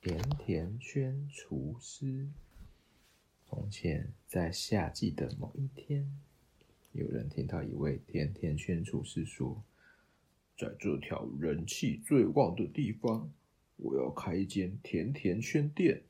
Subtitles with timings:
[0.00, 2.28] 甜甜圈厨师。
[3.44, 6.08] 从前，在夏季的某一天，
[6.92, 9.60] 有人听到一位甜甜圈厨师说
[10.56, 13.32] ：“在这条人气最旺的地方，
[13.78, 16.04] 我要开一间甜甜圈店。”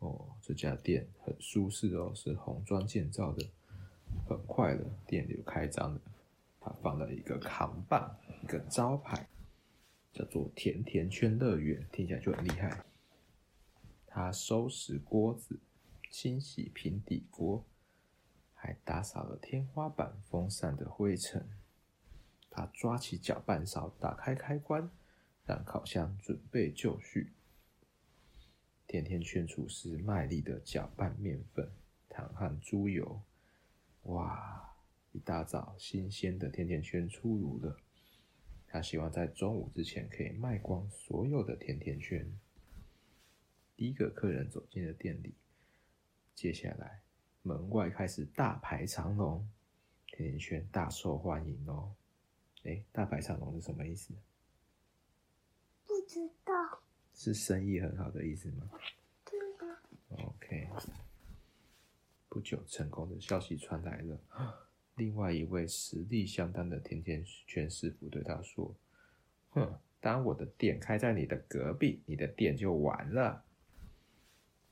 [0.00, 3.48] 哦，这家店很舒适哦，是红砖建造的。
[4.28, 6.00] 很快的，店就开张了。
[6.60, 9.26] 他放了一个扛棒，一个招牌，
[10.12, 12.84] 叫做“甜甜圈乐园”，听起来就很厉害。
[14.06, 15.58] 他收拾锅子。
[16.12, 17.64] 清洗平底锅，
[18.52, 21.48] 还打扫了天花板、风扇的灰尘。
[22.50, 24.90] 他抓起搅拌勺，打开开关，
[25.46, 27.32] 让烤箱准备就绪。
[28.88, 31.70] 甜甜圈厨师卖力的搅拌面粉、
[32.08, 33.22] 糖和猪油。
[34.02, 34.69] 哇！
[35.12, 37.76] 一大早，新鲜的甜甜圈出炉了。
[38.66, 42.30] 他希望在中午之前可以卖光所有的甜甜圈。
[43.76, 45.34] 第一个客人走进了店里。
[46.34, 47.02] 接下来，
[47.42, 49.48] 门外开始大排长龙，
[50.06, 51.92] 甜甜圈大受欢迎哦。
[52.62, 54.14] 哎，大排长龙是什么意思？
[55.84, 56.54] 不知道。
[57.12, 58.70] 是生意很好的意思吗？
[59.24, 60.24] 对的。
[60.24, 60.68] OK。
[62.28, 64.20] 不久，成功的消息传来了。
[65.00, 68.76] 另外一位实力相当的甜甜圈师傅对他说
[69.50, 73.42] ：“哼，当我的店开在你的隔壁，你的店就完了。”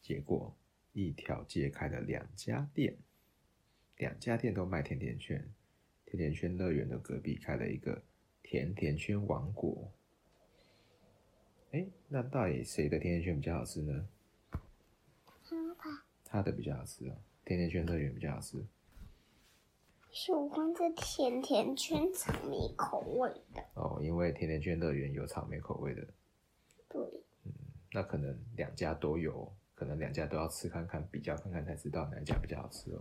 [0.03, 0.55] 结果。
[0.95, 2.97] 一条街开了两家店，
[3.99, 5.49] 两家店都卖甜甜圈。
[6.07, 8.03] 甜甜圈乐园的隔壁开了一个
[8.43, 9.93] 甜甜圈王国。
[11.71, 14.09] 哎，那到底谁的甜甜圈比较好吃呢？
[15.79, 18.57] 他他的比较好吃哦，甜甜圈乐园比较好吃。
[20.19, 26.05] 喜欢吃甜甜圈草莓口味的哦，因为甜甜圈乐园有草莓口味的。
[26.89, 27.01] 对，
[27.45, 27.53] 嗯，
[27.93, 29.49] 那可能两家都有。
[29.77, 33.01] 可能两家都要吃看看，比较看看才知道哪一家比较好吃哦。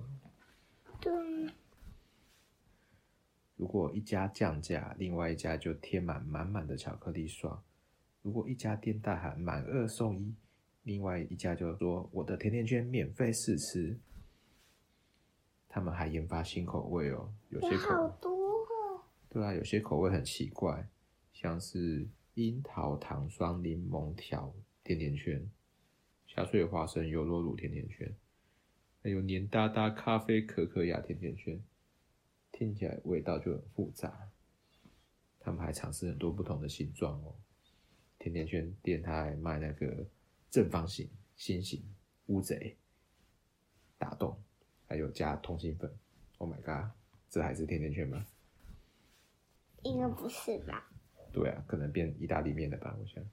[1.02, 1.12] 对。
[3.56, 7.64] 如果一家降价，另外一家就贴满满满的巧克力霜；
[8.22, 10.36] 如果一家店大喊满二送一，
[10.84, 13.98] 另外一家就说我的甜甜圈免费试吃。
[15.78, 19.04] 他们还研发新口味哦，有些口味好多哦。
[19.30, 20.90] 对啊，有些口味很奇怪，
[21.32, 24.52] 像是樱桃糖霜柠檬条
[24.84, 25.48] 甜甜圈。
[26.26, 28.12] 加脆花生优酪乳甜甜圈，
[29.04, 31.64] 还有黏哒哒咖啡可可亚甜甜圈，
[32.52, 34.32] 听起来味道就很复杂。
[35.40, 37.36] 他们还尝试很多不同的形状哦。
[38.18, 40.08] 甜甜圈店他还卖那个
[40.50, 41.84] 正方形、心形、
[42.26, 42.76] 乌贼、
[44.00, 44.42] 打洞，
[44.88, 45.92] 还有加通心粉。
[46.40, 46.92] Oh my god，
[47.30, 48.26] 这还是甜甜圈吗？
[49.84, 50.90] 应该不是吧？
[51.32, 52.96] 对啊，可能变意大利面了吧？
[53.00, 53.24] 我想，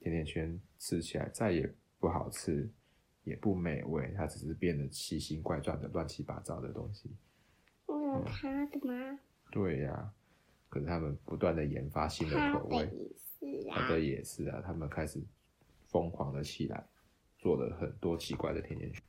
[0.00, 1.74] 甜甜圈吃起来再也。
[2.00, 2.70] 不好吃，
[3.22, 7.10] 也不美味，它只是变得奇形怪状的乱七八糟的东西。
[7.86, 9.18] 我有它的吗？
[9.50, 10.14] 对呀、啊，
[10.68, 12.86] 可是他们不断的研发新的口味，
[13.70, 15.18] 好的也是啊，他们开始
[15.86, 16.84] 疯狂了起来，
[17.38, 19.02] 做了很多奇怪的甜甜圈，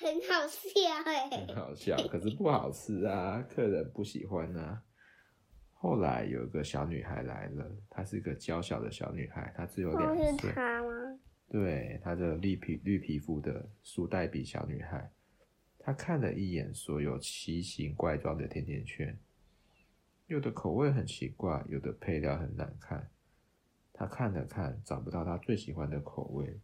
[0.00, 0.68] 很好笑
[1.06, 4.80] 哎，很好笑，可是不好吃啊，客人不喜欢啊。
[5.72, 10.50] 后来有一个小女孩来了，她是一个娇小的小女孩，她只有两岁。
[10.50, 11.18] 是她吗？
[11.48, 15.10] 对，她的绿皮绿皮肤的苏黛比小女孩，
[15.80, 19.18] 她看了一眼所有奇形怪状的甜甜圈，
[20.28, 23.10] 有的口味很奇怪，有的配料很难看。
[23.92, 26.60] 她看了看，找不到她最喜欢的口味。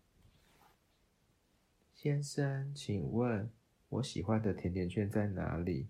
[2.04, 3.48] 先生，请问
[3.88, 5.86] 我喜欢的甜甜圈在哪里？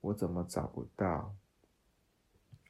[0.00, 1.34] 我怎么找不到？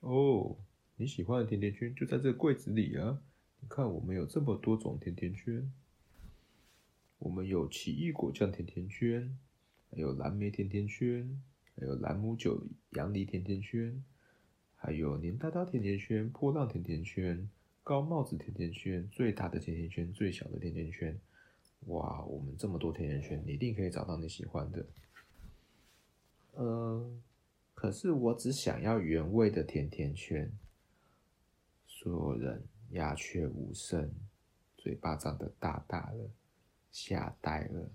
[0.01, 0.57] 哦，
[0.97, 3.21] 你喜欢的甜甜圈就在这柜子里啊。
[3.61, 5.71] 你看，我们有这么多种甜甜圈，
[7.19, 9.37] 我们有奇异果酱甜甜圈，
[9.91, 11.43] 还有蓝莓甜甜圈，
[11.77, 14.03] 还有蓝姆酒杨梨甜甜圈，
[14.77, 17.51] 还有黏哒哒甜甜圈、波浪甜甜圈、
[17.85, 21.21] 高帽子甜甜圈、最大的甜甜圈、最小的甜甜圈。
[21.87, 24.87] 哇，我们这么多甜甜圈，你一定可以找到你喜欢的。
[26.53, 27.11] 呃，
[27.75, 30.53] 可是我只想要原味的甜甜圈。
[31.87, 32.67] 所有人。
[32.93, 34.11] 鸦雀无声，
[34.79, 36.31] 嘴巴张得大大的，
[36.91, 37.91] 吓呆了。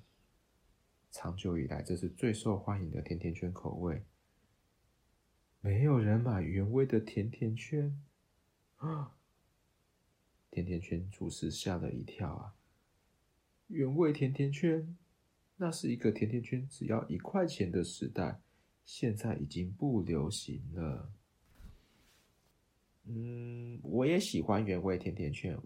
[1.09, 4.03] 长久以来，这是最受欢迎的甜甜圈口味。
[5.61, 7.99] 没有人买原味的甜甜圈
[8.77, 9.17] 啊！
[10.51, 12.55] 甜甜圈厨师吓了一跳啊！
[13.73, 14.95] 原味甜甜圈，
[15.57, 18.39] 那是一个甜甜圈只要一块钱的时代。
[18.85, 21.11] 现在已经不流行了。
[23.05, 25.57] 嗯，我也喜欢原味甜甜圈。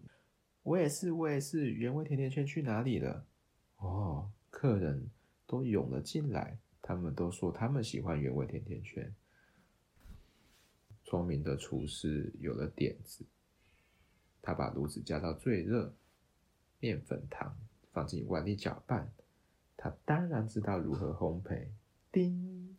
[0.64, 1.72] 我也是，我也是。
[1.72, 3.26] 原味甜甜圈去哪里了？
[3.78, 5.10] 哦，客人
[5.46, 9.14] 都涌了进来，他们都说他们喜欢原味甜甜圈。
[11.04, 13.26] 聪明的厨师有了点子，
[14.42, 15.94] 他把炉子加到最热，
[16.80, 17.58] 面粉糖
[17.98, 19.12] 放进碗里搅拌。
[19.76, 21.66] 他当然知道如何烘焙。
[22.12, 22.78] 叮，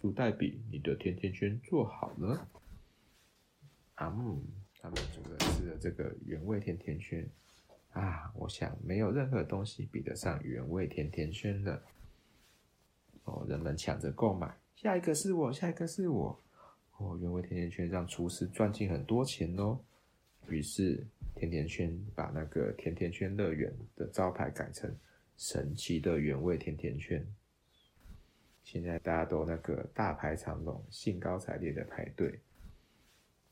[0.00, 2.48] 苏代比，你的甜甜圈做好了。
[3.94, 4.42] 啊嗯，
[4.80, 7.24] 他们煮了吃了这个原味甜甜圈
[7.92, 11.80] 啊，我想没有任何东西比得上原味甜甜圈了。
[13.22, 16.36] 哦，人们抢着购买，下一个是我，下一个是我。
[16.96, 19.78] 哦，原味甜甜圈让厨师赚进很多钱哦。
[20.48, 24.94] 于是，甜甜圈把那个甜甜圈乐园的招牌改成
[25.36, 27.26] 神奇的原味甜甜圈。
[28.62, 32.38] 现在大家都那个大排长龙，兴高采烈的排队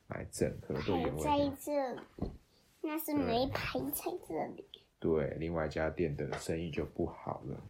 [0.06, 1.22] 买整盒的原味。
[1.22, 2.00] 在这里，
[2.80, 4.64] 那是没排在这里。
[5.00, 7.60] 对，另外一家店的生意就不好了。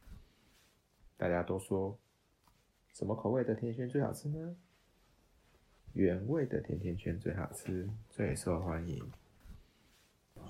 [1.17, 1.99] 大家都说，
[2.93, 4.56] 什么口味的甜甜圈最好吃呢？
[5.95, 9.11] 原味的甜甜圈最好吃，最受欢迎。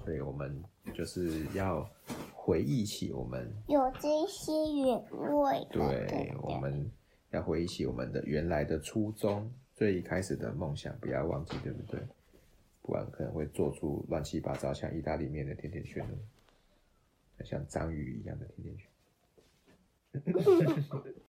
[0.05, 0.62] 所以我们
[0.94, 1.88] 就是要
[2.35, 5.00] 回忆起我们有这些原
[5.37, 5.67] 味。
[5.70, 6.91] 对，我们
[7.31, 12.00] 要回忆起我们的原来的初衷，最一开始的梦想，不要忘记，对不对？
[12.82, 16.05] 不然可能会做出乱七八糟，像意大利面的甜甜圈，
[17.44, 18.88] 像章鱼一样的甜甜圈。